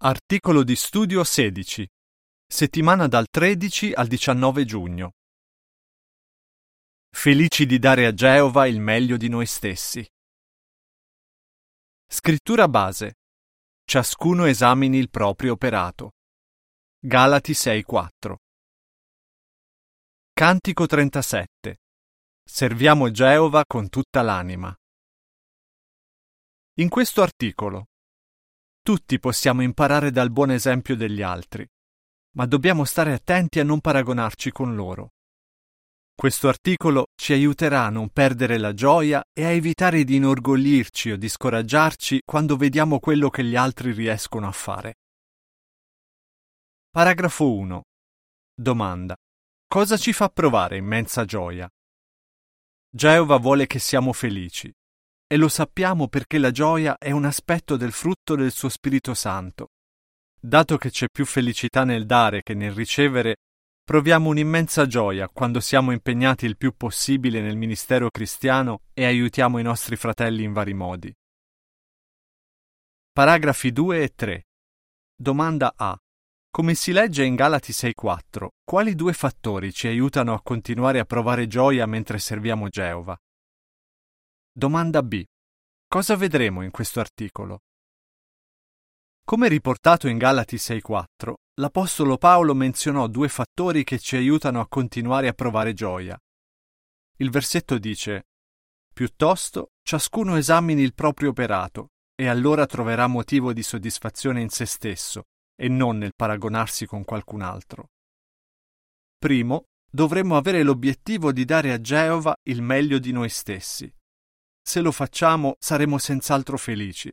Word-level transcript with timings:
Articolo 0.00 0.62
di 0.62 0.76
studio 0.76 1.24
16. 1.24 1.84
Settimana 2.46 3.08
dal 3.08 3.26
13 3.28 3.94
al 3.94 4.06
19 4.06 4.64
giugno. 4.64 5.14
Felici 7.10 7.66
di 7.66 7.80
dare 7.80 8.06
a 8.06 8.14
Geova 8.14 8.68
il 8.68 8.78
meglio 8.78 9.16
di 9.16 9.28
noi 9.28 9.44
stessi. 9.46 10.08
Scrittura 12.06 12.68
base. 12.68 13.14
Ciascuno 13.82 14.44
esamini 14.44 14.98
il 14.98 15.10
proprio 15.10 15.54
operato. 15.54 16.12
Galati 17.00 17.52
6:4. 17.52 18.36
Cantico 20.32 20.86
37. 20.86 21.80
Serviamo 22.44 23.10
Geova 23.10 23.64
con 23.66 23.88
tutta 23.88 24.22
l'anima. 24.22 24.72
In 26.74 26.88
questo 26.88 27.20
articolo 27.20 27.87
tutti 28.88 29.18
possiamo 29.18 29.60
imparare 29.60 30.10
dal 30.10 30.30
buon 30.30 30.50
esempio 30.50 30.96
degli 30.96 31.20
altri, 31.20 31.62
ma 32.36 32.46
dobbiamo 32.46 32.86
stare 32.86 33.12
attenti 33.12 33.60
a 33.60 33.62
non 33.62 33.82
paragonarci 33.82 34.50
con 34.50 34.74
loro. 34.74 35.10
Questo 36.14 36.48
articolo 36.48 37.08
ci 37.14 37.34
aiuterà 37.34 37.84
a 37.84 37.90
non 37.90 38.08
perdere 38.08 38.56
la 38.56 38.72
gioia 38.72 39.22
e 39.30 39.44
a 39.44 39.50
evitare 39.50 40.04
di 40.04 40.14
inorgoglirci 40.14 41.10
o 41.10 41.16
di 41.18 41.28
scoraggiarci 41.28 42.20
quando 42.24 42.56
vediamo 42.56 42.98
quello 42.98 43.28
che 43.28 43.44
gli 43.44 43.56
altri 43.56 43.92
riescono 43.92 44.48
a 44.48 44.52
fare. 44.52 44.94
Paragrafo 46.88 47.52
1. 47.52 47.82
Domanda. 48.54 49.14
Cosa 49.66 49.98
ci 49.98 50.14
fa 50.14 50.30
provare 50.30 50.78
immensa 50.78 51.26
gioia? 51.26 51.68
Geova 52.88 53.36
vuole 53.36 53.66
che 53.66 53.80
siamo 53.80 54.14
felici, 54.14 54.72
e 55.30 55.36
lo 55.36 55.48
sappiamo 55.48 56.08
perché 56.08 56.38
la 56.38 56.50
gioia 56.50 56.96
è 56.96 57.10
un 57.10 57.26
aspetto 57.26 57.76
del 57.76 57.92
frutto 57.92 58.34
del 58.34 58.50
suo 58.50 58.70
Spirito 58.70 59.12
Santo. 59.12 59.68
Dato 60.40 60.78
che 60.78 60.90
c'è 60.90 61.08
più 61.12 61.26
felicità 61.26 61.84
nel 61.84 62.06
dare 62.06 62.42
che 62.42 62.54
nel 62.54 62.72
ricevere, 62.72 63.36
proviamo 63.84 64.30
un'immensa 64.30 64.86
gioia 64.86 65.28
quando 65.28 65.60
siamo 65.60 65.92
impegnati 65.92 66.46
il 66.46 66.56
più 66.56 66.74
possibile 66.74 67.42
nel 67.42 67.56
ministero 67.56 68.10
cristiano 68.10 68.80
e 68.94 69.04
aiutiamo 69.04 69.58
i 69.58 69.62
nostri 69.62 69.96
fratelli 69.96 70.44
in 70.44 70.54
vari 70.54 70.72
modi. 70.72 71.14
Paragrafi 73.12 73.70
2 73.70 74.02
e 74.02 74.12
3. 74.14 74.46
Domanda 75.14 75.74
A. 75.76 75.98
Come 76.50 76.74
si 76.74 76.92
legge 76.92 77.24
in 77.24 77.34
Galati 77.34 77.72
6:4, 77.72 78.48
quali 78.64 78.94
due 78.94 79.12
fattori 79.12 79.72
ci 79.74 79.88
aiutano 79.88 80.32
a 80.32 80.40
continuare 80.40 81.00
a 81.00 81.04
provare 81.04 81.46
gioia 81.46 81.84
mentre 81.84 82.18
serviamo 82.18 82.68
Geova? 82.68 83.14
Domanda 84.58 85.04
B. 85.04 85.24
Cosa 85.86 86.16
vedremo 86.16 86.62
in 86.62 86.72
questo 86.72 86.98
articolo? 86.98 87.60
Come 89.24 89.46
riportato 89.46 90.08
in 90.08 90.18
Galati 90.18 90.56
6.4, 90.56 91.32
l'Apostolo 91.60 92.18
Paolo 92.18 92.56
menzionò 92.56 93.06
due 93.06 93.28
fattori 93.28 93.84
che 93.84 94.00
ci 94.00 94.16
aiutano 94.16 94.58
a 94.58 94.66
continuare 94.66 95.28
a 95.28 95.32
provare 95.32 95.74
gioia. 95.74 96.18
Il 97.18 97.30
versetto 97.30 97.78
dice 97.78 98.24
Piuttosto, 98.92 99.68
ciascuno 99.80 100.34
esamini 100.34 100.82
il 100.82 100.92
proprio 100.92 101.30
operato, 101.30 101.90
e 102.16 102.26
allora 102.26 102.66
troverà 102.66 103.06
motivo 103.06 103.52
di 103.52 103.62
soddisfazione 103.62 104.40
in 104.40 104.48
se 104.48 104.66
stesso, 104.66 105.26
e 105.54 105.68
non 105.68 105.98
nel 105.98 106.16
paragonarsi 106.16 106.84
con 106.84 107.04
qualcun 107.04 107.42
altro. 107.42 107.90
Primo, 109.18 109.66
dovremmo 109.88 110.36
avere 110.36 110.64
l'obiettivo 110.64 111.30
di 111.30 111.44
dare 111.44 111.72
a 111.72 111.80
Geova 111.80 112.34
il 112.48 112.60
meglio 112.60 112.98
di 112.98 113.12
noi 113.12 113.28
stessi. 113.28 113.88
Se 114.68 114.82
lo 114.82 114.92
facciamo 114.92 115.56
saremo 115.58 115.96
senz'altro 115.96 116.58
felici. 116.58 117.10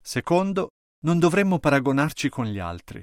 Secondo, 0.00 0.68
non 1.00 1.18
dovremmo 1.18 1.58
paragonarci 1.58 2.28
con 2.28 2.46
gli 2.46 2.60
altri. 2.60 3.02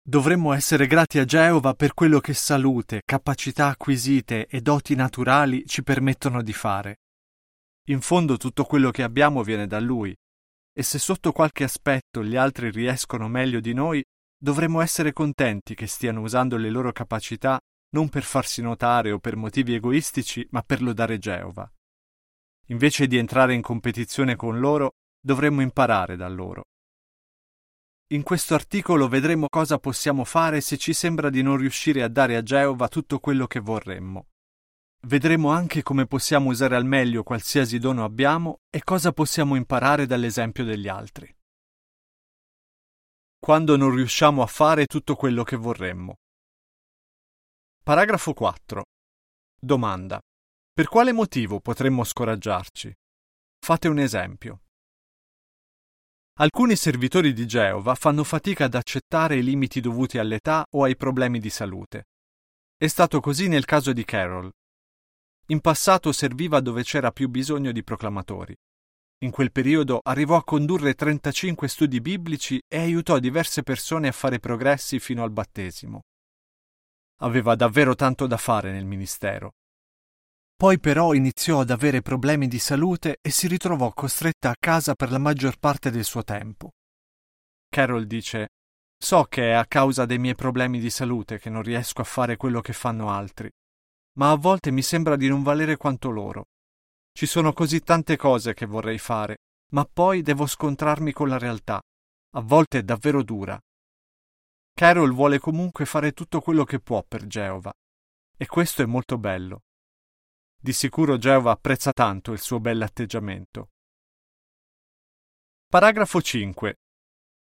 Dovremmo 0.00 0.52
essere 0.52 0.86
grati 0.86 1.18
a 1.18 1.24
Geova 1.24 1.74
per 1.74 1.94
quello 1.94 2.20
che 2.20 2.32
salute, 2.32 3.02
capacità 3.04 3.66
acquisite 3.66 4.46
e 4.46 4.60
doti 4.60 4.94
naturali 4.94 5.66
ci 5.66 5.82
permettono 5.82 6.42
di 6.42 6.52
fare. 6.52 6.98
In 7.88 8.00
fondo 8.00 8.36
tutto 8.36 8.62
quello 8.62 8.92
che 8.92 9.02
abbiamo 9.02 9.42
viene 9.42 9.66
da 9.66 9.80
Lui, 9.80 10.14
e 10.72 10.82
se 10.84 11.00
sotto 11.00 11.32
qualche 11.32 11.64
aspetto 11.64 12.22
gli 12.22 12.36
altri 12.36 12.70
riescono 12.70 13.26
meglio 13.26 13.58
di 13.58 13.72
noi, 13.72 14.00
dovremmo 14.40 14.80
essere 14.80 15.12
contenti 15.12 15.74
che 15.74 15.88
stiano 15.88 16.20
usando 16.20 16.56
le 16.56 16.70
loro 16.70 16.92
capacità 16.92 17.58
non 17.96 18.08
per 18.08 18.22
farsi 18.22 18.62
notare 18.62 19.10
o 19.10 19.18
per 19.18 19.34
motivi 19.34 19.74
egoistici, 19.74 20.46
ma 20.52 20.62
per 20.62 20.80
lodare 20.80 21.18
Geova. 21.18 21.68
Invece 22.66 23.06
di 23.06 23.16
entrare 23.16 23.54
in 23.54 23.62
competizione 23.62 24.36
con 24.36 24.58
loro, 24.58 24.92
dovremmo 25.20 25.60
imparare 25.60 26.16
da 26.16 26.28
loro. 26.28 26.64
In 28.12 28.22
questo 28.22 28.54
articolo 28.54 29.08
vedremo 29.08 29.46
cosa 29.48 29.78
possiamo 29.78 30.24
fare 30.24 30.60
se 30.60 30.76
ci 30.76 30.92
sembra 30.92 31.30
di 31.30 31.42
non 31.42 31.56
riuscire 31.56 32.02
a 32.02 32.08
dare 32.08 32.36
a 32.36 32.42
Geova 32.42 32.88
tutto 32.88 33.18
quello 33.18 33.46
che 33.46 33.60
vorremmo. 33.60 34.26
Vedremo 35.06 35.50
anche 35.50 35.82
come 35.82 36.06
possiamo 36.06 36.50
usare 36.50 36.76
al 36.76 36.84
meglio 36.84 37.22
qualsiasi 37.22 37.78
dono 37.78 38.04
abbiamo 38.04 38.58
e 38.70 38.84
cosa 38.84 39.12
possiamo 39.12 39.56
imparare 39.56 40.06
dall'esempio 40.06 40.64
degli 40.64 40.88
altri. 40.88 41.34
Quando 43.38 43.76
non 43.76 43.94
riusciamo 43.94 44.42
a 44.42 44.46
fare 44.46 44.86
tutto 44.86 45.16
quello 45.16 45.42
che 45.42 45.56
vorremmo. 45.56 46.14
Paragrafo 47.82 48.32
4. 48.32 48.84
Domanda. 49.58 50.20
Per 50.74 50.88
quale 50.88 51.12
motivo 51.12 51.60
potremmo 51.60 52.02
scoraggiarci? 52.02 52.96
Fate 53.58 53.88
un 53.88 53.98
esempio. 53.98 54.62
Alcuni 56.38 56.76
servitori 56.76 57.34
di 57.34 57.46
Geova 57.46 57.94
fanno 57.94 58.24
fatica 58.24 58.64
ad 58.64 58.74
accettare 58.74 59.36
i 59.36 59.42
limiti 59.42 59.82
dovuti 59.82 60.16
all'età 60.16 60.64
o 60.70 60.84
ai 60.84 60.96
problemi 60.96 61.40
di 61.40 61.50
salute. 61.50 62.06
È 62.74 62.86
stato 62.86 63.20
così 63.20 63.48
nel 63.48 63.66
caso 63.66 63.92
di 63.92 64.02
Carol. 64.06 64.50
In 65.48 65.60
passato 65.60 66.10
serviva 66.10 66.60
dove 66.60 66.84
c'era 66.84 67.12
più 67.12 67.28
bisogno 67.28 67.70
di 67.70 67.84
proclamatori. 67.84 68.56
In 69.24 69.30
quel 69.30 69.52
periodo 69.52 70.00
arrivò 70.02 70.36
a 70.36 70.42
condurre 70.42 70.94
35 70.94 71.68
studi 71.68 72.00
biblici 72.00 72.58
e 72.66 72.78
aiutò 72.78 73.18
diverse 73.18 73.62
persone 73.62 74.08
a 74.08 74.12
fare 74.12 74.38
progressi 74.38 74.98
fino 75.00 75.22
al 75.22 75.32
battesimo. 75.32 76.00
Aveva 77.20 77.56
davvero 77.56 77.94
tanto 77.94 78.26
da 78.26 78.38
fare 78.38 78.72
nel 78.72 78.86
ministero 78.86 79.52
poi 80.62 80.78
però 80.78 81.12
iniziò 81.12 81.58
ad 81.58 81.70
avere 81.70 82.02
problemi 82.02 82.46
di 82.46 82.60
salute 82.60 83.18
e 83.20 83.30
si 83.30 83.48
ritrovò 83.48 83.92
costretta 83.92 84.50
a 84.50 84.56
casa 84.56 84.94
per 84.94 85.10
la 85.10 85.18
maggior 85.18 85.58
parte 85.58 85.90
del 85.90 86.04
suo 86.04 86.22
tempo. 86.22 86.70
Carol 87.68 88.06
dice 88.06 88.50
So 88.96 89.24
che 89.24 89.48
è 89.48 89.52
a 89.54 89.66
causa 89.66 90.06
dei 90.06 90.20
miei 90.20 90.36
problemi 90.36 90.78
di 90.78 90.88
salute 90.88 91.40
che 91.40 91.50
non 91.50 91.62
riesco 91.62 92.00
a 92.00 92.04
fare 92.04 92.36
quello 92.36 92.60
che 92.60 92.72
fanno 92.72 93.10
altri, 93.10 93.50
ma 94.18 94.30
a 94.30 94.36
volte 94.36 94.70
mi 94.70 94.82
sembra 94.82 95.16
di 95.16 95.26
non 95.26 95.42
valere 95.42 95.76
quanto 95.76 96.10
loro. 96.10 96.44
Ci 97.12 97.26
sono 97.26 97.52
così 97.52 97.80
tante 97.80 98.16
cose 98.16 98.54
che 98.54 98.64
vorrei 98.64 98.98
fare, 98.98 99.38
ma 99.72 99.84
poi 99.84 100.22
devo 100.22 100.46
scontrarmi 100.46 101.10
con 101.10 101.28
la 101.28 101.38
realtà. 101.38 101.82
A 102.36 102.40
volte 102.40 102.78
è 102.78 102.82
davvero 102.84 103.24
dura. 103.24 103.60
Carol 104.72 105.12
vuole 105.12 105.40
comunque 105.40 105.86
fare 105.86 106.12
tutto 106.12 106.40
quello 106.40 106.62
che 106.62 106.78
può 106.78 107.02
per 107.02 107.26
Geova. 107.26 107.72
E 108.36 108.46
questo 108.46 108.82
è 108.82 108.86
molto 108.86 109.18
bello. 109.18 109.62
Di 110.64 110.72
sicuro 110.72 111.18
Geova 111.18 111.50
apprezza 111.50 111.92
tanto 111.92 112.30
il 112.30 112.38
suo 112.38 112.60
bell'atteggiamento. 112.60 113.70
Paragrafo 115.66 116.22
5. 116.22 116.76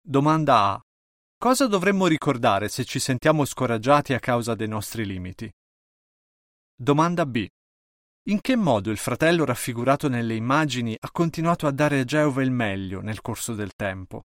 Domanda 0.02 0.74
A. 0.74 0.82
Cosa 1.38 1.68
dovremmo 1.68 2.08
ricordare 2.08 2.68
se 2.68 2.84
ci 2.84 3.00
sentiamo 3.00 3.46
scoraggiati 3.46 4.14
a 4.14 4.20
causa 4.20 4.54
dei 4.54 4.68
nostri 4.68 5.06
limiti? 5.06 5.50
Domanda 6.76 7.26
B. 7.26 7.48
In 8.24 8.42
che 8.42 8.58
modo 8.58 8.92
il 8.92 8.98
fratello 8.98 9.46
raffigurato 9.46 10.10
nelle 10.10 10.36
immagini 10.36 10.94
ha 11.00 11.10
continuato 11.10 11.68
a 11.68 11.72
dare 11.72 12.02
a 12.02 12.04
Geova 12.04 12.44
il 12.44 12.52
meglio 12.52 13.00
nel 13.00 13.22
corso 13.22 13.54
del 13.54 13.76
tempo? 13.78 14.24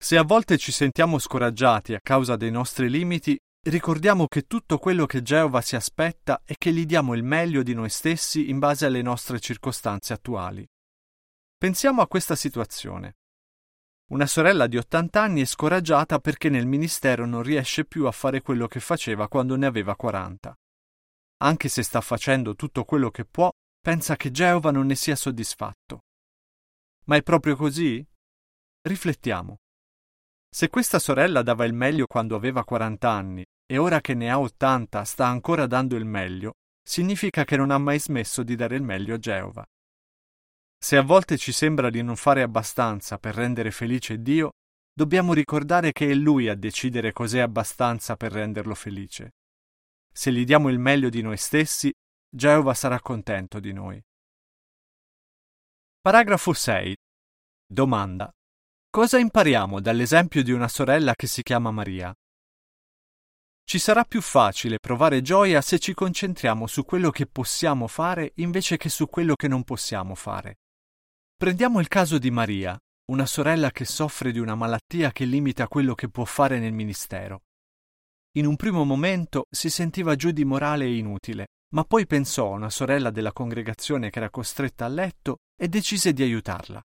Se 0.00 0.16
a 0.16 0.22
volte 0.22 0.56
ci 0.56 0.70
sentiamo 0.70 1.18
scoraggiati 1.18 1.94
a 1.94 2.00
causa 2.00 2.36
dei 2.36 2.52
nostri 2.52 2.88
limiti, 2.88 3.36
Ricordiamo 3.68 4.28
che 4.28 4.46
tutto 4.46 4.78
quello 4.78 5.04
che 5.04 5.20
Geova 5.20 5.60
si 5.60 5.76
aspetta 5.76 6.40
è 6.42 6.54
che 6.56 6.72
gli 6.72 6.86
diamo 6.86 7.12
il 7.12 7.22
meglio 7.22 7.62
di 7.62 7.74
noi 7.74 7.90
stessi 7.90 8.48
in 8.48 8.58
base 8.58 8.86
alle 8.86 9.02
nostre 9.02 9.38
circostanze 9.40 10.14
attuali. 10.14 10.66
Pensiamo 11.54 12.00
a 12.00 12.08
questa 12.08 12.34
situazione. 12.34 13.16
Una 14.10 14.24
sorella 14.24 14.66
di 14.68 14.78
80 14.78 15.20
anni 15.20 15.42
è 15.42 15.44
scoraggiata 15.44 16.18
perché 16.18 16.48
nel 16.48 16.66
ministero 16.66 17.26
non 17.26 17.42
riesce 17.42 17.84
più 17.84 18.06
a 18.06 18.10
fare 18.10 18.40
quello 18.40 18.66
che 18.68 18.80
faceva 18.80 19.28
quando 19.28 19.54
ne 19.54 19.66
aveva 19.66 19.94
40. 19.94 20.56
Anche 21.42 21.68
se 21.68 21.82
sta 21.82 22.00
facendo 22.00 22.54
tutto 22.54 22.86
quello 22.86 23.10
che 23.10 23.26
può, 23.26 23.50
pensa 23.78 24.16
che 24.16 24.30
Geova 24.30 24.70
non 24.70 24.86
ne 24.86 24.94
sia 24.94 25.14
soddisfatto. 25.14 26.04
Ma 27.04 27.16
è 27.16 27.22
proprio 27.22 27.54
così? 27.54 28.02
Riflettiamo. 28.80 29.58
Se 30.48 30.70
questa 30.70 30.98
sorella 30.98 31.42
dava 31.42 31.66
il 31.66 31.74
meglio 31.74 32.06
quando 32.06 32.34
aveva 32.34 32.64
40 32.64 33.10
anni 33.10 33.44
e 33.70 33.76
ora 33.76 34.00
che 34.00 34.14
ne 34.14 34.30
ha 34.30 34.40
80 34.40 35.04
sta 35.04 35.26
ancora 35.26 35.66
dando 35.66 35.96
il 35.96 36.06
meglio, 36.06 36.54
significa 36.82 37.44
che 37.44 37.56
non 37.56 37.70
ha 37.70 37.76
mai 37.76 38.00
smesso 38.00 38.42
di 38.42 38.56
dare 38.56 38.76
il 38.76 38.82
meglio 38.82 39.14
a 39.14 39.18
Geova. 39.18 39.64
Se 40.80 40.96
a 40.96 41.02
volte 41.02 41.36
ci 41.36 41.52
sembra 41.52 41.90
di 41.90 42.02
non 42.02 42.16
fare 42.16 42.40
abbastanza 42.40 43.18
per 43.18 43.34
rendere 43.34 43.70
felice 43.70 44.22
Dio, 44.22 44.52
dobbiamo 44.90 45.34
ricordare 45.34 45.92
che 45.92 46.08
è 46.08 46.14
Lui 46.14 46.48
a 46.48 46.54
decidere 46.54 47.12
cos'è 47.12 47.40
abbastanza 47.40 48.16
per 48.16 48.32
renderlo 48.32 48.74
felice. 48.74 49.32
Se 50.10 50.32
gli 50.32 50.44
diamo 50.44 50.70
il 50.70 50.78
meglio 50.78 51.10
di 51.10 51.20
noi 51.20 51.36
stessi, 51.36 51.92
Geova 52.30 52.72
sarà 52.72 53.00
contento 53.00 53.60
di 53.60 53.72
noi. 53.72 54.00
Paragrafo 56.00 56.54
6. 56.54 56.96
Domanda. 57.66 58.30
Cosa 58.88 59.18
impariamo 59.18 59.80
dall'esempio 59.80 60.42
di 60.42 60.52
una 60.52 60.68
sorella 60.68 61.12
che 61.14 61.26
si 61.26 61.42
chiama 61.42 61.70
Maria? 61.70 62.14
Ci 63.68 63.78
sarà 63.78 64.04
più 64.04 64.22
facile 64.22 64.78
provare 64.78 65.20
gioia 65.20 65.60
se 65.60 65.78
ci 65.78 65.92
concentriamo 65.92 66.66
su 66.66 66.86
quello 66.86 67.10
che 67.10 67.26
possiamo 67.26 67.86
fare 67.86 68.32
invece 68.36 68.78
che 68.78 68.88
su 68.88 69.10
quello 69.10 69.34
che 69.34 69.46
non 69.46 69.62
possiamo 69.62 70.14
fare. 70.14 70.60
Prendiamo 71.36 71.78
il 71.78 71.88
caso 71.88 72.16
di 72.16 72.30
Maria, 72.30 72.78
una 73.12 73.26
sorella 73.26 73.70
che 73.70 73.84
soffre 73.84 74.32
di 74.32 74.38
una 74.38 74.54
malattia 74.54 75.12
che 75.12 75.26
limita 75.26 75.68
quello 75.68 75.94
che 75.94 76.08
può 76.08 76.24
fare 76.24 76.58
nel 76.58 76.72
ministero. 76.72 77.42
In 78.38 78.46
un 78.46 78.56
primo 78.56 78.84
momento 78.84 79.44
si 79.50 79.68
sentiva 79.68 80.16
giù 80.16 80.30
di 80.30 80.46
morale 80.46 80.86
e 80.86 80.96
inutile, 80.96 81.48
ma 81.74 81.84
poi 81.84 82.06
pensò 82.06 82.46
a 82.46 82.56
una 82.56 82.70
sorella 82.70 83.10
della 83.10 83.34
congregazione 83.34 84.08
che 84.08 84.18
era 84.18 84.30
costretta 84.30 84.86
a 84.86 84.88
letto 84.88 85.40
e 85.54 85.68
decise 85.68 86.14
di 86.14 86.22
aiutarla. 86.22 86.80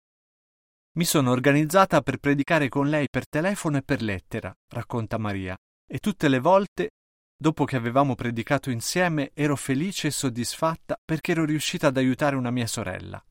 Mi 0.98 1.06
sono 1.06 1.30
organizzata 1.30 2.02
per 2.02 2.18
predicare 2.18 2.70
con 2.70 2.90
lei 2.90 3.06
per 3.08 3.28
telefono 3.30 3.78
e 3.78 3.84
per 3.84 4.02
lettera, 4.02 4.52
racconta 4.74 5.20
Maria, 5.20 5.56
e 5.94 6.00
tutte 6.00 6.30
le 6.30 6.40
volte, 6.40 6.92
dopo 7.36 7.66
che 7.66 7.76
avevamo 7.76 8.16
predicato 8.16 8.70
insieme, 8.70 9.32
ero 9.34 9.58
felice 9.58 10.08
e 10.08 10.12
soddisfatta 10.12 10.98
perché 11.04 11.34
ero 11.34 11.44
riuscita 11.44 11.88
ad 11.88 11.98
aiutare 11.98 12.38
una 12.38 12.50
mia 12.50 12.66
sorella. 12.66 13.22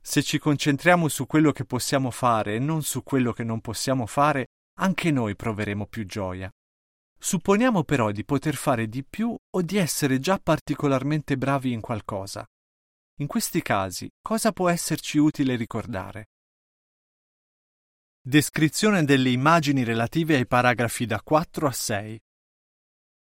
Se 0.00 0.22
ci 0.22 0.38
concentriamo 0.38 1.08
su 1.08 1.26
quello 1.26 1.50
che 1.50 1.64
possiamo 1.64 2.12
fare 2.12 2.54
e 2.54 2.60
non 2.60 2.84
su 2.84 3.02
quello 3.02 3.32
che 3.32 3.42
non 3.42 3.60
possiamo 3.60 4.06
fare, 4.06 4.46
anche 4.78 5.10
noi 5.10 5.34
proveremo 5.34 5.86
più 5.86 6.06
gioia. 6.06 6.48
Supponiamo 7.18 7.82
però 7.82 8.12
di 8.12 8.24
poter 8.24 8.54
fare 8.54 8.88
di 8.88 9.04
più 9.04 9.34
o 9.34 9.62
di 9.62 9.76
essere 9.76 10.20
già 10.20 10.38
particolarmente 10.38 11.36
bravi 11.36 11.72
in 11.72 11.80
qualcosa. 11.80 12.46
In 13.16 13.26
questi 13.26 13.60
casi, 13.60 14.08
cosa 14.22 14.52
può 14.52 14.68
esserci 14.68 15.18
utile 15.18 15.56
ricordare? 15.56 16.26
Descrizione 18.22 19.04
delle 19.04 19.30
immagini 19.30 19.82
relative 19.82 20.36
ai 20.36 20.46
paragrafi 20.46 21.06
da 21.06 21.22
4 21.22 21.66
a 21.66 21.72
6. 21.72 22.22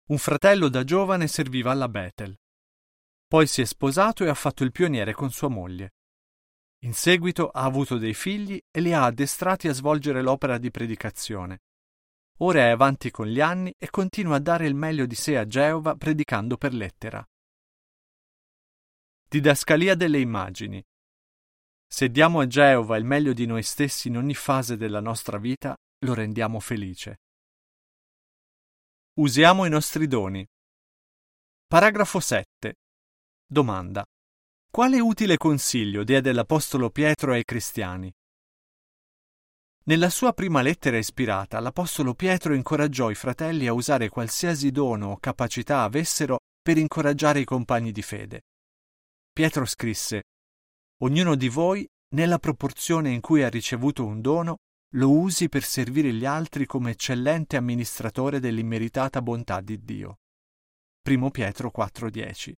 Un 0.07 0.17
fratello 0.17 0.71
da 0.71 0.85
giovane 0.85 1.27
serviva 1.29 1.71
alla 1.71 1.91
Bethel. 1.91 2.35
Poi 3.29 3.47
si 3.47 3.61
è 3.61 3.67
sposato 3.67 4.25
e 4.25 4.31
ha 4.31 4.35
fatto 4.35 4.65
il 4.65 4.73
pioniere 4.73 5.13
con 5.13 5.31
sua 5.31 5.49
moglie. 5.49 5.97
In 6.85 6.95
seguito 6.95 7.51
ha 7.51 7.65
avuto 7.65 7.99
dei 7.99 8.15
figli 8.15 8.59
e 8.71 8.81
li 8.81 8.95
ha 8.95 9.05
addestrati 9.05 9.69
a 9.69 9.75
svolgere 9.75 10.23
l'opera 10.23 10.57
di 10.57 10.71
predicazione. 10.71 11.59
Ora 12.39 12.61
è 12.61 12.71
avanti 12.71 13.11
con 13.11 13.27
gli 13.27 13.43
anni 13.43 13.75
e 13.77 13.91
continua 13.91 14.37
a 14.37 14.41
dare 14.41 14.67
il 14.67 14.75
meglio 14.75 15.05
di 15.05 15.15
sé 15.15 15.37
a 15.37 15.47
Geova 15.47 15.95
predicando 15.97 16.57
per 16.57 16.73
lettera. 16.73 17.23
Didascalia 19.29 19.95
delle 19.95 20.21
immagini. 20.21 20.83
Se 21.97 22.11
diamo 22.11 22.41
a 22.41 22.47
Geova 22.47 22.99
il 22.99 23.07
meglio 23.07 23.33
di 23.33 23.47
noi 23.47 23.63
stessi 23.63 24.09
in 24.09 24.19
ogni 24.19 24.35
fase 24.35 24.77
della 24.77 25.01
nostra 25.01 25.39
vita, 25.39 25.75
lo 26.05 26.13
rendiamo 26.13 26.61
felice. 26.61 27.21
Usiamo 29.15 29.65
i 29.65 29.71
nostri 29.71 30.07
doni. 30.07 30.47
Paragrafo 31.67 32.21
7. 32.21 32.75
Domanda. 33.47 34.05
Quale 34.71 35.01
utile 35.01 35.39
consiglio 35.39 36.05
diede 36.05 36.35
l'Apostolo 36.35 36.91
Pietro 36.91 37.33
ai 37.33 37.45
cristiani? 37.45 38.13
Nella 39.85 40.11
sua 40.11 40.35
prima 40.35 40.61
lettera 40.61 40.99
ispirata, 40.99 41.61
l'Apostolo 41.61 42.13
Pietro 42.13 42.53
incoraggiò 42.53 43.09
i 43.09 43.15
fratelli 43.15 43.69
a 43.69 43.73
usare 43.73 44.11
qualsiasi 44.11 44.71
dono 44.71 45.13
o 45.13 45.17
capacità 45.17 45.83
avessero 45.83 46.41
per 46.61 46.77
incoraggiare 46.77 47.41
i 47.41 47.45
compagni 47.47 47.91
di 47.91 48.03
fede. 48.03 48.43
Pietro 49.33 49.65
scrisse 49.65 50.25
Ognuno 51.03 51.35
di 51.35 51.49
voi, 51.49 51.87
nella 52.15 52.39
proporzione 52.39 53.11
in 53.11 53.21
cui 53.21 53.43
ha 53.43 53.49
ricevuto 53.49 54.05
un 54.05 54.21
dono, 54.21 54.57
lo 54.95 55.11
usi 55.11 55.49
per 55.49 55.63
servire 55.63 56.13
gli 56.13 56.25
altri 56.25 56.65
come 56.65 56.93
eccellente 56.93 57.57
amministratore 57.57 58.41
dell'immeritata 58.41 59.21
bontà 59.21 59.61
di 59.61 59.83
Dio. 59.85 60.19
1 61.03 61.31
Pietro 61.31 61.71
4:10 61.77 62.53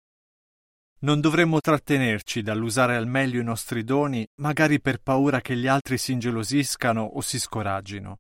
non 0.99 1.21
dovremmo 1.21 1.61
trattenerci 1.61 2.43
dall'usare 2.43 2.97
al 2.97 3.07
meglio 3.07 3.41
i 3.41 3.45
nostri 3.45 3.85
doni, 3.85 4.27
magari 4.41 4.81
per 4.81 4.99
paura 5.03 5.43
che 5.43 5.55
gli 5.55 5.67
altri 5.67 5.99
si 5.99 6.13
ingelosiscano 6.13 7.03
o 7.03 7.21
si 7.21 7.39
scoraggino. 7.39 8.17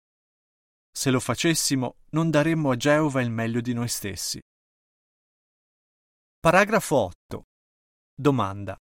Se 0.93 1.11
lo 1.11 1.19
facessimo, 1.19 1.97
non 2.11 2.31
daremmo 2.31 2.71
a 2.71 2.77
Geova 2.77 3.23
il 3.23 3.31
meglio 3.31 3.61
di 3.61 3.73
noi 3.73 3.89
stessi. 3.89 4.41
Paragrafo 6.39 6.97
8. 6.97 7.45
Domanda. 8.15 8.79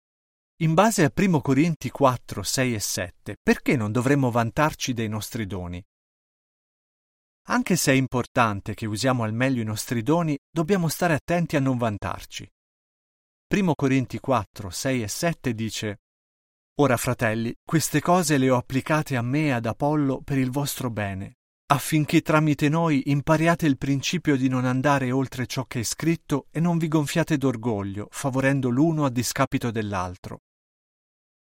In 0.62 0.74
base 0.74 1.04
a 1.04 1.12
1 1.14 1.40
Corinti 1.40 1.88
4, 1.88 2.42
6 2.42 2.74
e 2.74 2.80
7, 2.80 3.36
perché 3.42 3.76
non 3.76 3.92
dovremmo 3.92 4.30
vantarci 4.30 4.92
dei 4.92 5.08
nostri 5.08 5.46
doni? 5.46 5.82
Anche 7.48 7.76
se 7.76 7.92
è 7.92 7.94
importante 7.94 8.74
che 8.74 8.84
usiamo 8.84 9.22
al 9.22 9.32
meglio 9.32 9.62
i 9.62 9.64
nostri 9.64 10.02
doni, 10.02 10.38
dobbiamo 10.50 10.88
stare 10.88 11.14
attenti 11.14 11.56
a 11.56 11.60
non 11.60 11.78
vantarci. 11.78 12.46
1 13.54 13.74
Corinti 13.74 14.20
4, 14.20 14.68
6 14.68 15.02
e 15.02 15.08
7 15.08 15.54
dice 15.54 16.00
Ora 16.74 16.98
fratelli, 16.98 17.56
queste 17.64 18.02
cose 18.02 18.36
le 18.36 18.50
ho 18.50 18.58
applicate 18.58 19.16
a 19.16 19.22
me 19.22 19.46
e 19.46 19.52
ad 19.52 19.64
Apollo 19.64 20.20
per 20.20 20.36
il 20.36 20.50
vostro 20.50 20.90
bene, 20.90 21.38
affinché 21.72 22.20
tramite 22.20 22.68
noi 22.68 23.04
impariate 23.06 23.64
il 23.64 23.78
principio 23.78 24.36
di 24.36 24.48
non 24.48 24.66
andare 24.66 25.10
oltre 25.10 25.46
ciò 25.46 25.64
che 25.64 25.80
è 25.80 25.84
scritto 25.84 26.48
e 26.50 26.60
non 26.60 26.76
vi 26.76 26.86
gonfiate 26.86 27.38
d'orgoglio, 27.38 28.08
favorendo 28.10 28.68
l'uno 28.68 29.06
a 29.06 29.10
discapito 29.10 29.70
dell'altro. 29.70 30.42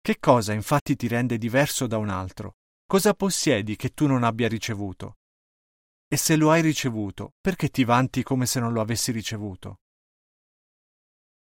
Che 0.04 0.18
cosa 0.20 0.52
infatti 0.52 0.96
ti 0.96 1.08
rende 1.08 1.38
diverso 1.38 1.86
da 1.86 1.96
un 1.96 2.10
altro? 2.10 2.56
Cosa 2.84 3.14
possiedi 3.14 3.74
che 3.74 3.94
tu 3.94 4.06
non 4.06 4.22
abbia 4.22 4.48
ricevuto? 4.48 5.14
E 6.06 6.18
se 6.18 6.36
lo 6.36 6.50
hai 6.50 6.60
ricevuto, 6.60 7.32
perché 7.40 7.70
ti 7.70 7.84
vanti 7.84 8.22
come 8.22 8.44
se 8.44 8.60
non 8.60 8.74
lo 8.74 8.82
avessi 8.82 9.12
ricevuto? 9.12 9.78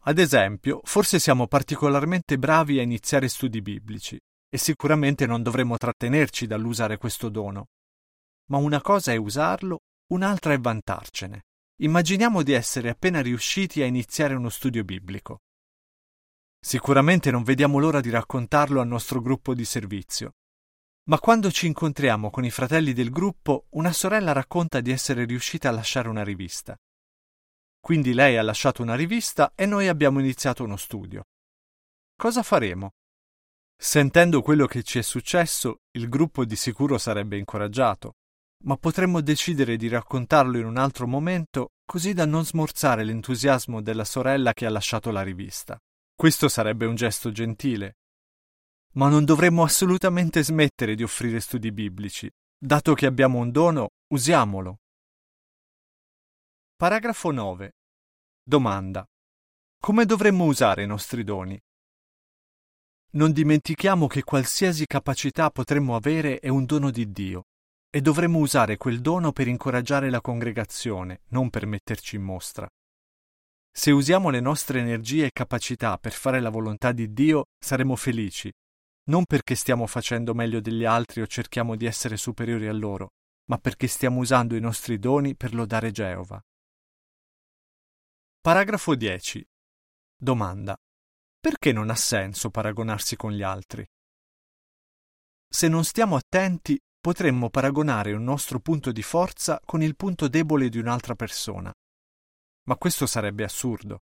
Ad 0.07 0.19
esempio, 0.19 0.81
forse 0.83 1.21
siamo 1.21 1.47
particolarmente 1.47 2.37
bravi 2.37 2.81
a 2.81 2.83
iniziare 2.83 3.29
studi 3.29 3.63
biblici 3.63 4.19
e 4.49 4.59
sicuramente 4.59 5.25
non 5.25 5.45
dovremmo 5.45 5.77
trattenerci 5.77 6.49
dall'usare 6.49 6.97
questo 6.97 7.29
dono. 7.29 7.67
Ma 8.51 8.57
una 8.57 8.81
cosa 8.81 9.13
è 9.13 9.17
usarlo, 9.17 9.83
un'altra 10.15 10.53
è 10.53 10.59
vantarcene. 10.59 11.43
Immaginiamo 11.81 12.43
di 12.43 12.55
essere 12.55 12.89
appena 12.89 13.23
riusciti 13.23 13.83
a 13.83 13.87
iniziare 13.87 14.35
uno 14.35 14.49
studio 14.49 14.83
biblico. 14.83 15.43
Sicuramente 16.61 17.31
non 17.31 17.45
vediamo 17.45 17.79
l'ora 17.79 18.01
di 18.01 18.11
raccontarlo 18.11 18.81
al 18.81 18.87
nostro 18.87 19.21
gruppo 19.21 19.55
di 19.55 19.65
servizio. 19.65 20.33
Ma 21.09 21.19
quando 21.19 21.51
ci 21.51 21.67
incontriamo 21.67 22.31
con 22.31 22.45
i 22.45 22.51
fratelli 22.51 22.93
del 22.93 23.11
gruppo, 23.11 23.67
una 23.71 23.93
sorella 23.93 24.33
racconta 24.33 24.81
di 24.81 24.91
essere 24.91 25.25
riuscita 25.25 25.69
a 25.69 25.73
lasciare 25.73 26.09
una 26.09 26.23
rivista. 26.23 26.77
Quindi 27.81 28.13
lei 28.13 28.37
ha 28.37 28.43
lasciato 28.43 28.83
una 28.83 28.95
rivista 28.95 29.53
e 29.55 29.65
noi 29.65 29.89
abbiamo 29.89 30.19
iniziato 30.21 30.65
uno 30.65 30.77
studio. 30.77 31.25
Cosa 32.15 32.43
faremo? 32.43 32.91
Sentendo 33.81 34.43
quello 34.43 34.67
che 34.67 34.83
ci 34.83 34.99
è 34.99 35.03
successo, 35.03 35.79
il 35.93 36.09
gruppo 36.09 36.45
di 36.45 36.57
sicuro 36.57 36.99
sarebbe 36.99 37.39
incoraggiato, 37.39 38.17
ma 38.65 38.77
potremmo 38.77 39.21
decidere 39.21 39.77
di 39.77 39.89
raccontarlo 39.89 40.59
in 40.59 40.67
un 40.67 40.77
altro 40.77 41.07
momento 41.07 41.69
così 41.87 42.13
da 42.13 42.27
non 42.27 42.45
smorzare 42.45 43.05
l'entusiasmo 43.05 43.81
della 43.81 44.05
sorella 44.05 44.53
che 44.53 44.67
ha 44.67 44.71
lasciato 44.71 45.11
la 45.11 45.23
rivista. 45.23 45.79
Questo 46.19 46.49
sarebbe 46.49 46.85
un 46.85 46.97
gesto 46.97 47.31
gentile. 47.31 47.99
Ma 48.95 49.09
non 49.09 49.25
dovremmo 49.25 49.63
assolutamente 49.63 50.43
smettere 50.43 50.97
di 50.97 51.05
offrire 51.05 51.39
studi 51.39 51.71
biblici. 51.71 52.29
Dato 52.59 52.95
che 52.95 53.07
abbiamo 53.07 53.39
un 53.39 53.53
dono, 53.53 53.91
usiamolo. 54.13 54.79
Paragrafo 56.75 57.31
9. 57.31 57.71
Domanda. 58.43 59.07
Come 59.81 60.07
dovremmo 60.07 60.47
usare 60.47 60.83
i 60.83 60.89
nostri 60.89 61.23
doni? 61.23 61.57
Non 63.11 63.31
dimentichiamo 63.31 64.09
che 64.09 64.25
qualsiasi 64.25 64.87
capacità 64.87 65.51
potremmo 65.51 65.95
avere 65.95 66.41
è 66.41 66.49
un 66.49 66.65
dono 66.65 66.91
di 66.91 67.13
Dio 67.13 67.45
e 67.89 68.01
dovremmo 68.01 68.41
usare 68.41 68.77
quel 68.77 69.01
dono 69.01 69.31
per 69.31 69.47
incoraggiare 69.47 70.11
la 70.11 70.21
congregazione, 70.21 71.21
non 71.29 71.49
per 71.49 71.65
metterci 71.67 72.17
in 72.17 72.23
mostra. 72.23 72.69
Se 73.79 73.93
usiamo 73.93 74.31
le 74.31 74.41
nostre 74.41 74.81
energie 74.81 75.27
e 75.27 75.31
capacità 75.31 75.99
per 75.99 76.11
fare 76.11 76.41
la 76.41 76.51
volontà 76.51 76.91
di 76.91 77.13
Dio, 77.13 77.45
saremo 77.65 77.95
felici, 77.95 78.53
non 79.05 79.25
perché 79.25 79.55
stiamo 79.55 79.87
facendo 79.87 80.35
meglio 80.35 80.61
degli 80.61 80.85
altri 80.85 81.21
o 81.21 81.29
cerchiamo 81.29 81.77
di 81.77 81.87
essere 81.87 82.17
superiori 82.17 82.67
a 82.67 82.73
loro, 82.73 83.11
ma 83.45 83.59
perché 83.59 83.87
stiamo 83.87 84.19
usando 84.19 84.57
i 84.57 84.61
nostri 84.61 84.99
doni 84.99 85.37
per 85.37 85.55
lodare 85.55 85.93
Geova. 85.93 86.43
Paragrafo 88.41 88.97
10. 88.97 89.47
Domanda. 90.17 90.77
Perché 91.39 91.71
non 91.71 91.89
ha 91.89 91.95
senso 91.95 92.51
paragonarsi 92.51 93.15
con 93.15 93.31
gli 93.31 93.43
altri? 93.45 93.87
Se 95.49 95.69
non 95.69 95.85
stiamo 95.85 96.17
attenti, 96.17 96.77
potremmo 96.99 97.49
paragonare 97.49 98.13
un 98.13 98.25
nostro 98.25 98.59
punto 98.59 98.91
di 98.91 99.05
forza 99.05 99.61
con 99.65 99.83
il 99.83 99.95
punto 99.95 100.27
debole 100.27 100.69
di 100.69 100.79
un'altra 100.79 101.15
persona. 101.15 101.73
Ma 102.69 102.77
questo 102.77 103.07
sarebbe 103.07 103.45
assurdo. 103.45 104.03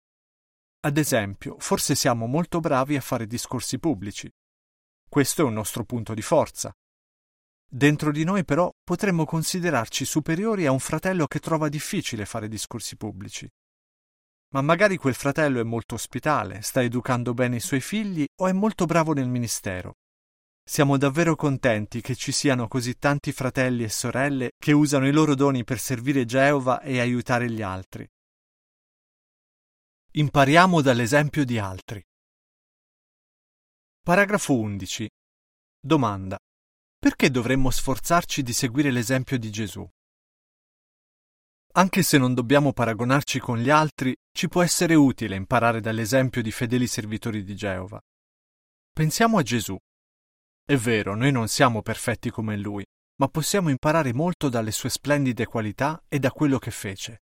Ad 0.80 0.96
esempio, 0.96 1.56
forse 1.60 1.94
siamo 1.94 2.26
molto 2.26 2.58
bravi 2.58 2.96
a 2.96 3.00
fare 3.00 3.28
discorsi 3.28 3.78
pubblici. 3.78 4.28
Questo 5.08 5.42
è 5.42 5.44
un 5.44 5.52
nostro 5.52 5.84
punto 5.84 6.12
di 6.12 6.22
forza. 6.22 6.72
Dentro 7.70 8.10
di 8.10 8.24
noi 8.24 8.44
però 8.44 8.68
potremmo 8.82 9.24
considerarci 9.24 10.04
superiori 10.04 10.66
a 10.66 10.72
un 10.72 10.80
fratello 10.80 11.26
che 11.26 11.38
trova 11.38 11.68
difficile 11.68 12.24
fare 12.24 12.48
discorsi 12.48 12.96
pubblici. 12.96 13.48
Ma 14.54 14.62
magari 14.62 14.96
quel 14.96 15.14
fratello 15.14 15.60
è 15.60 15.64
molto 15.64 15.94
ospitale, 15.94 16.60
sta 16.62 16.82
educando 16.82 17.34
bene 17.34 17.56
i 17.56 17.60
suoi 17.60 17.80
figli 17.80 18.26
o 18.40 18.48
è 18.48 18.52
molto 18.52 18.86
bravo 18.86 19.12
nel 19.12 19.28
ministero. 19.28 19.98
Siamo 20.64 20.96
davvero 20.96 21.36
contenti 21.36 22.00
che 22.00 22.16
ci 22.16 22.32
siano 22.32 22.66
così 22.66 22.98
tanti 22.98 23.30
fratelli 23.30 23.84
e 23.84 23.88
sorelle 23.88 24.50
che 24.58 24.72
usano 24.72 25.06
i 25.06 25.12
loro 25.12 25.36
doni 25.36 25.62
per 25.62 25.78
servire 25.78 26.24
Geova 26.24 26.80
e 26.80 26.98
aiutare 26.98 27.48
gli 27.50 27.62
altri. 27.62 28.08
Impariamo 30.18 30.82
dall'esempio 30.82 31.44
di 31.44 31.60
altri. 31.60 32.02
Paragrafo 34.02 34.58
11. 34.58 35.08
Domanda. 35.78 36.36
Perché 36.98 37.30
dovremmo 37.30 37.70
sforzarci 37.70 38.42
di 38.42 38.52
seguire 38.52 38.90
l'esempio 38.90 39.38
di 39.38 39.48
Gesù? 39.52 39.88
Anche 41.74 42.02
se 42.02 42.18
non 42.18 42.34
dobbiamo 42.34 42.72
paragonarci 42.72 43.38
con 43.38 43.58
gli 43.58 43.70
altri, 43.70 44.12
ci 44.36 44.48
può 44.48 44.64
essere 44.64 44.96
utile 44.96 45.36
imparare 45.36 45.80
dall'esempio 45.80 46.42
di 46.42 46.50
fedeli 46.50 46.88
servitori 46.88 47.44
di 47.44 47.54
Geova. 47.54 48.00
Pensiamo 48.92 49.38
a 49.38 49.42
Gesù. 49.42 49.78
È 50.64 50.74
vero, 50.74 51.14
noi 51.14 51.30
non 51.30 51.46
siamo 51.46 51.80
perfetti 51.80 52.30
come 52.30 52.56
lui, 52.56 52.84
ma 53.20 53.28
possiamo 53.28 53.68
imparare 53.68 54.12
molto 54.12 54.48
dalle 54.48 54.72
sue 54.72 54.90
splendide 54.90 55.46
qualità 55.46 56.02
e 56.08 56.18
da 56.18 56.32
quello 56.32 56.58
che 56.58 56.72
fece. 56.72 57.20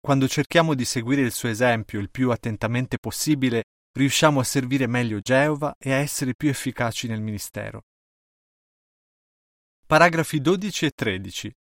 Quando 0.00 0.28
cerchiamo 0.28 0.74
di 0.74 0.84
seguire 0.84 1.22
il 1.22 1.32
suo 1.32 1.48
esempio 1.48 1.98
il 1.98 2.10
più 2.10 2.30
attentamente 2.30 2.98
possibile, 2.98 3.64
riusciamo 3.92 4.40
a 4.40 4.44
servire 4.44 4.86
meglio 4.86 5.20
Geova 5.20 5.74
e 5.78 5.92
a 5.92 5.96
essere 5.96 6.34
più 6.34 6.48
efficaci 6.48 7.08
nel 7.08 7.20
ministero. 7.20 7.82
Paragrafi 9.86 10.40
12 10.40 10.84
e 10.86 10.90
13. 10.90 11.52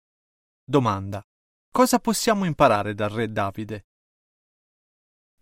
Domanda. 0.64 1.22
Cosa 1.70 1.98
possiamo 1.98 2.44
imparare 2.44 2.94
dal 2.94 3.10
re 3.10 3.30
Davide? 3.30 3.86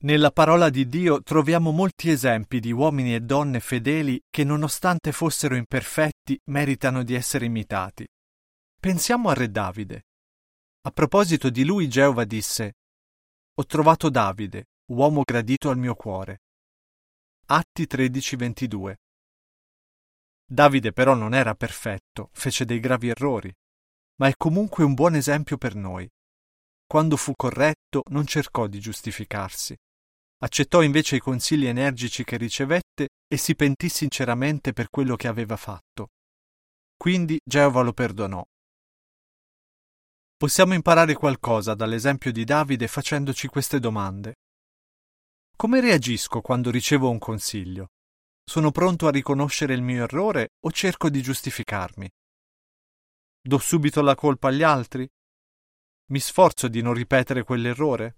Nella 0.05 0.31
parola 0.31 0.69
di 0.69 0.87
Dio 0.87 1.23
troviamo 1.23 1.71
molti 1.71 2.11
esempi 2.11 2.61
di 2.61 2.73
uomini 2.73 3.15
e 3.15 3.21
donne 3.21 3.61
fedeli 3.61 4.21
che, 4.29 4.45
nonostante 4.45 5.13
fossero 5.13 5.57
imperfetti, 5.57 6.39
meritano 6.51 7.03
di 7.03 7.15
essere 7.15 7.47
imitati. 7.47 8.07
Pensiamo 8.79 9.31
a 9.31 9.35
Re 9.35 9.51
Davide. 9.51 10.03
A 10.83 10.91
proposito 10.91 11.49
di 11.49 11.65
lui 11.65 11.89
Geova 11.89 12.25
disse 12.25 12.75
Ho 13.56 13.66
trovato 13.66 14.11
Davide, 14.11 14.64
uomo 14.87 15.23
gradito 15.23 15.70
al 15.70 15.78
mio 15.78 15.94
cuore. 15.94 16.40
Atti 17.46 17.87
13:22 17.87 18.94
Davide 20.44 20.92
però 20.92 21.14
non 21.14 21.34
era 21.34 21.54
perfetto, 21.54 22.30
fece 22.32 22.64
dei 22.64 22.80
gravi 22.80 23.11
errori, 23.11 23.54
ma 24.16 24.26
è 24.26 24.32
comunque 24.37 24.82
un 24.82 24.94
buon 24.94 25.14
esempio 25.14 25.56
per 25.56 25.76
noi. 25.76 26.11
Quando 26.84 27.16
fu 27.16 27.32
corretto 27.37 28.02
non 28.06 28.26
cercò 28.26 28.66
di 28.66 28.80
giustificarsi. 28.80 29.76
Accettò 30.38 30.82
invece 30.82 31.14
i 31.14 31.20
consigli 31.20 31.66
energici 31.66 32.25
che 32.25 32.37
ricevette 32.37 33.11
e 33.28 33.37
si 33.37 33.54
pentì 33.54 33.88
sinceramente 33.88 34.73
per 34.73 34.90
quello 34.90 35.14
che 35.14 35.28
aveva 35.28 35.56
fatto. 35.56 36.08
Quindi 36.96 37.38
Geova 37.44 37.82
lo 37.82 37.92
perdonò. 37.92 38.44
Possiamo 40.37 40.75
imparare 40.75 41.14
qualcosa 41.14 41.75
dall'esempio 41.75 42.33
di 42.33 42.45
Davide 42.45 42.88
facendoci 42.88 43.47
queste 43.47 43.79
domande. 43.79 44.35
Come 45.57 45.81
reagisco 45.81 46.41
quando 46.41 46.73
ricevo 46.73 47.09
un 47.09 47.19
consiglio? 47.19 47.91
Sono 48.45 48.73
pronto 48.73 49.07
a 49.07 49.12
riconoscere 49.12 49.75
il 49.75 49.83
mio 49.83 50.03
errore 50.03 50.55
o 50.67 50.73
cerco 50.73 51.09
di 51.09 51.23
giustificarmi? 51.23 52.11
Do 53.41 53.59
subito 53.59 54.03
la 54.03 54.17
colpa 54.17 54.49
agli 54.49 54.64
altri? 54.64 55.09
Mi 56.11 56.19
sforzo 56.19 56.67
di 56.67 56.83
non 56.83 56.95
ripetere 56.95 57.45
quell'errore? 57.45 58.17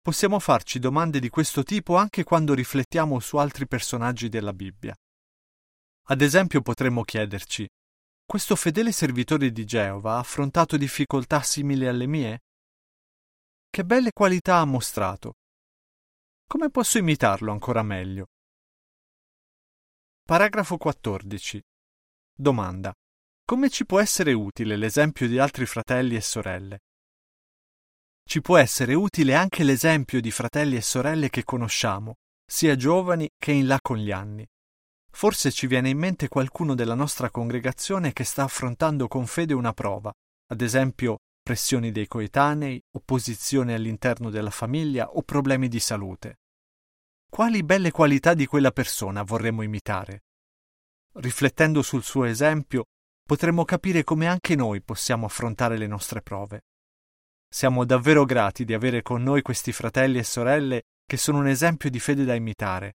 Possiamo 0.00 0.38
farci 0.38 0.78
domande 0.78 1.20
di 1.20 1.28
questo 1.28 1.62
tipo 1.62 1.96
anche 1.96 2.24
quando 2.24 2.54
riflettiamo 2.54 3.20
su 3.20 3.36
altri 3.36 3.66
personaggi 3.68 4.30
della 4.30 4.54
Bibbia. 4.54 4.96
Ad 6.08 6.22
esempio 6.22 6.62
potremmo 6.62 7.02
chiederci 7.02 7.68
questo 8.26 8.56
fedele 8.56 8.90
servitore 8.90 9.52
di 9.52 9.64
Geova 9.64 10.14
ha 10.14 10.18
affrontato 10.18 10.76
difficoltà 10.76 11.40
simili 11.42 11.86
alle 11.86 12.06
mie? 12.06 12.40
Che 13.70 13.84
belle 13.84 14.10
qualità 14.12 14.56
ha 14.56 14.64
mostrato. 14.64 15.34
Come 16.44 16.70
posso 16.70 16.98
imitarlo 16.98 17.52
ancora 17.52 17.82
meglio? 17.84 18.26
Paragrafo 20.24 20.76
14. 20.76 21.62
Domanda. 22.34 22.92
Come 23.44 23.70
ci 23.70 23.86
può 23.86 24.00
essere 24.00 24.32
utile 24.32 24.76
l'esempio 24.76 25.28
di 25.28 25.38
altri 25.38 25.64
fratelli 25.64 26.16
e 26.16 26.20
sorelle? 26.20 26.80
Ci 28.24 28.40
può 28.40 28.56
essere 28.56 28.94
utile 28.94 29.36
anche 29.36 29.62
l'esempio 29.62 30.20
di 30.20 30.32
fratelli 30.32 30.74
e 30.74 30.82
sorelle 30.82 31.30
che 31.30 31.44
conosciamo, 31.44 32.16
sia 32.44 32.74
giovani 32.74 33.30
che 33.38 33.52
in 33.52 33.68
là 33.68 33.78
con 33.80 33.98
gli 33.98 34.10
anni. 34.10 34.44
Forse 35.16 35.50
ci 35.50 35.66
viene 35.66 35.88
in 35.88 35.96
mente 35.96 36.28
qualcuno 36.28 36.74
della 36.74 36.92
nostra 36.92 37.30
congregazione 37.30 38.12
che 38.12 38.22
sta 38.22 38.42
affrontando 38.42 39.08
con 39.08 39.26
fede 39.26 39.54
una 39.54 39.72
prova, 39.72 40.12
ad 40.52 40.60
esempio 40.60 41.20
pressioni 41.42 41.90
dei 41.90 42.06
coetanei, 42.06 42.78
opposizione 42.94 43.72
all'interno 43.72 44.28
della 44.28 44.50
famiglia 44.50 45.08
o 45.08 45.22
problemi 45.22 45.68
di 45.68 45.80
salute. 45.80 46.40
Quali 47.30 47.62
belle 47.62 47.92
qualità 47.92 48.34
di 48.34 48.44
quella 48.44 48.72
persona 48.72 49.22
vorremmo 49.22 49.62
imitare? 49.62 50.24
Riflettendo 51.14 51.80
sul 51.80 52.02
suo 52.02 52.24
esempio, 52.24 52.84
potremmo 53.26 53.64
capire 53.64 54.04
come 54.04 54.26
anche 54.26 54.54
noi 54.54 54.82
possiamo 54.82 55.24
affrontare 55.24 55.78
le 55.78 55.86
nostre 55.86 56.20
prove. 56.20 56.64
Siamo 57.48 57.86
davvero 57.86 58.26
grati 58.26 58.66
di 58.66 58.74
avere 58.74 59.00
con 59.00 59.22
noi 59.22 59.40
questi 59.40 59.72
fratelli 59.72 60.18
e 60.18 60.24
sorelle 60.24 60.82
che 61.06 61.16
sono 61.16 61.38
un 61.38 61.46
esempio 61.46 61.88
di 61.88 62.00
fede 62.00 62.26
da 62.26 62.34
imitare. 62.34 62.96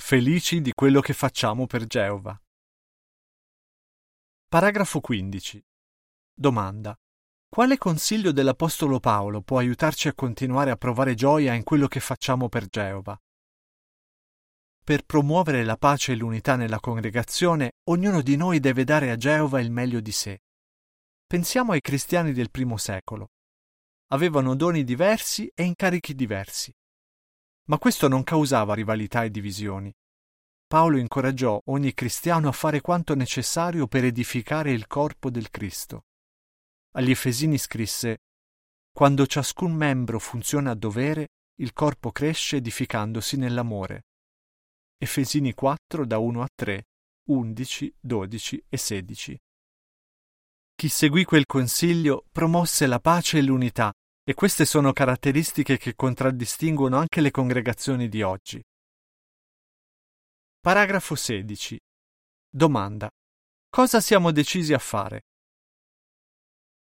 Felici 0.00 0.62
di 0.62 0.72
quello 0.72 1.00
che 1.00 1.12
facciamo 1.12 1.66
per 1.66 1.84
Geova. 1.84 2.40
Paragrafo 4.48 5.00
15. 5.00 5.62
Domanda. 6.32 6.96
Quale 7.46 7.76
consiglio 7.76 8.32
dell'Apostolo 8.32 9.00
Paolo 9.00 9.42
può 9.42 9.58
aiutarci 9.58 10.08
a 10.08 10.14
continuare 10.14 10.70
a 10.70 10.76
provare 10.76 11.14
gioia 11.14 11.52
in 11.52 11.62
quello 11.62 11.88
che 11.88 12.00
facciamo 12.00 12.48
per 12.48 12.68
Geova? 12.68 13.20
Per 14.82 15.04
promuovere 15.04 15.62
la 15.64 15.76
pace 15.76 16.12
e 16.12 16.16
l'unità 16.16 16.56
nella 16.56 16.80
congregazione, 16.80 17.72
ognuno 17.90 18.22
di 18.22 18.36
noi 18.36 18.60
deve 18.60 18.84
dare 18.84 19.10
a 19.10 19.16
Geova 19.16 19.60
il 19.60 19.70
meglio 19.70 20.00
di 20.00 20.12
sé. 20.12 20.40
Pensiamo 21.26 21.72
ai 21.72 21.82
cristiani 21.82 22.32
del 22.32 22.50
primo 22.50 22.78
secolo. 22.78 23.32
Avevano 24.12 24.54
doni 24.54 24.84
diversi 24.84 25.50
e 25.54 25.64
incarichi 25.64 26.14
diversi. 26.14 26.72
Ma 27.68 27.78
questo 27.78 28.08
non 28.08 28.24
causava 28.24 28.74
rivalità 28.74 29.24
e 29.24 29.30
divisioni. 29.30 29.92
Paolo 30.66 30.98
incoraggiò 30.98 31.60
ogni 31.66 31.92
cristiano 31.92 32.48
a 32.48 32.52
fare 32.52 32.80
quanto 32.80 33.14
necessario 33.14 33.86
per 33.86 34.04
edificare 34.04 34.72
il 34.72 34.86
corpo 34.86 35.30
del 35.30 35.50
Cristo. 35.50 36.04
Agli 36.92 37.10
Efesini 37.10 37.58
scrisse 37.58 38.18
Quando 38.90 39.26
ciascun 39.26 39.72
membro 39.72 40.18
funziona 40.18 40.70
a 40.70 40.74
dovere, 40.74 41.28
il 41.60 41.72
corpo 41.72 42.10
cresce 42.10 42.56
edificandosi 42.56 43.36
nell'amore. 43.36 44.06
Efesini 44.96 45.52
4 45.52 46.06
da 46.06 46.18
1 46.18 46.42
a 46.42 46.48
3, 46.54 46.86
11, 47.28 47.94
12 48.00 48.64
e 48.68 48.76
16. 48.76 49.40
Chi 50.74 50.88
seguì 50.88 51.24
quel 51.24 51.44
consiglio 51.44 52.24
promosse 52.32 52.86
la 52.86 53.00
pace 53.00 53.38
e 53.38 53.42
l'unità, 53.42 53.92
e 54.28 54.34
queste 54.34 54.66
sono 54.66 54.92
caratteristiche 54.92 55.78
che 55.78 55.94
contraddistinguono 55.94 56.98
anche 56.98 57.22
le 57.22 57.30
congregazioni 57.30 58.10
di 58.10 58.20
oggi. 58.20 58.62
Paragrafo 60.60 61.14
16. 61.14 61.80
Domanda. 62.46 63.08
Cosa 63.70 64.02
siamo 64.02 64.30
decisi 64.30 64.74
a 64.74 64.78
fare? 64.78 65.22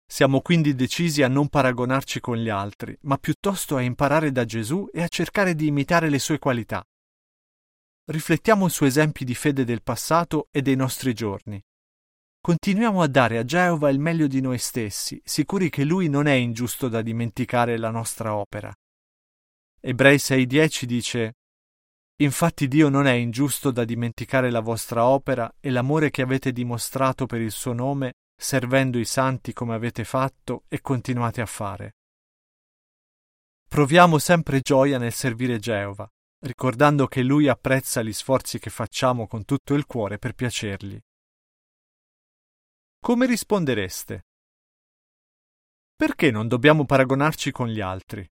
Siamo 0.07 0.39
quindi 0.39 0.75
decisi 0.75 1.23
a 1.23 1.27
non 1.27 1.49
paragonarci 1.49 2.21
con 2.21 2.37
gli 2.37 2.47
altri, 2.47 2.97
ma 3.01 3.17
piuttosto 3.17 3.75
a 3.75 3.81
imparare 3.81 4.31
da 4.31 4.45
Gesù 4.45 4.87
e 4.93 5.03
a 5.03 5.09
cercare 5.09 5.55
di 5.55 5.67
imitare 5.67 6.07
le 6.07 6.19
sue 6.19 6.39
qualità. 6.39 6.85
Riflettiamo 8.05 8.69
su 8.69 8.85
esempi 8.85 9.25
di 9.25 9.35
fede 9.35 9.65
del 9.65 9.83
passato 9.83 10.47
e 10.51 10.61
dei 10.61 10.77
nostri 10.77 11.13
giorni. 11.13 11.61
Continuiamo 12.45 13.01
a 13.01 13.07
dare 13.07 13.39
a 13.39 13.43
Geova 13.43 13.89
il 13.89 13.97
meglio 13.97 14.27
di 14.27 14.39
noi 14.39 14.59
stessi, 14.59 15.19
sicuri 15.25 15.71
che 15.71 15.83
Lui 15.83 16.09
non 16.09 16.27
è 16.27 16.33
ingiusto 16.33 16.87
da 16.87 17.01
dimenticare 17.01 17.75
la 17.75 17.89
nostra 17.89 18.35
opera. 18.35 18.71
Ebrei 19.81 20.17
6:10 20.17 20.85
dice 20.85 21.33
Infatti 22.17 22.67
Dio 22.67 22.89
non 22.89 23.07
è 23.07 23.13
ingiusto 23.13 23.71
da 23.71 23.83
dimenticare 23.83 24.51
la 24.51 24.59
vostra 24.59 25.07
opera 25.07 25.51
e 25.59 25.71
l'amore 25.71 26.11
che 26.11 26.21
avete 26.21 26.51
dimostrato 26.51 27.25
per 27.25 27.41
il 27.41 27.49
suo 27.49 27.73
nome, 27.73 28.13
servendo 28.39 28.99
i 28.99 29.05
santi 29.05 29.51
come 29.51 29.73
avete 29.73 30.03
fatto 30.03 30.65
e 30.67 30.81
continuate 30.81 31.41
a 31.41 31.47
fare. 31.47 31.93
Proviamo 33.67 34.19
sempre 34.19 34.59
gioia 34.59 34.99
nel 34.99 35.13
servire 35.13 35.57
Geova, 35.57 36.07
ricordando 36.41 37.07
che 37.07 37.23
Lui 37.23 37.47
apprezza 37.47 38.03
gli 38.03 38.13
sforzi 38.13 38.59
che 38.59 38.69
facciamo 38.69 39.25
con 39.25 39.45
tutto 39.45 39.73
il 39.73 39.87
cuore 39.87 40.19
per 40.19 40.33
piacergli. 40.33 41.01
Come 43.05 43.27
rispondereste? 43.27 44.25
Perché 45.93 46.31
non 46.31 46.47
dobbiamo 46.47 46.85
paragonarci 46.85 47.51
con 47.51 47.67
gli 47.67 47.79
altri? 47.79 48.27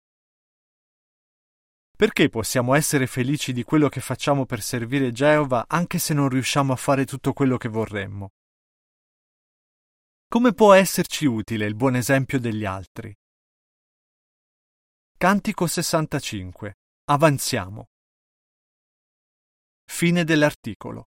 Perché 1.90 2.28
possiamo 2.28 2.74
essere 2.74 3.08
felici 3.08 3.52
di 3.52 3.64
quello 3.64 3.88
che 3.88 4.00
facciamo 4.00 4.46
per 4.46 4.62
servire 4.62 5.10
Geova 5.10 5.64
anche 5.66 5.98
se 5.98 6.14
non 6.14 6.28
riusciamo 6.28 6.72
a 6.72 6.76
fare 6.76 7.04
tutto 7.04 7.32
quello 7.32 7.56
che 7.56 7.68
vorremmo? 7.68 8.28
Come 10.28 10.52
può 10.52 10.72
esserci 10.72 11.26
utile 11.26 11.66
il 11.66 11.74
buon 11.74 11.96
esempio 11.96 12.38
degli 12.38 12.64
altri? 12.64 13.12
Cantico 15.18 15.66
65. 15.66 16.76
Avanziamo. 17.06 17.86
Fine 19.84 20.22
dell'articolo. 20.22 21.09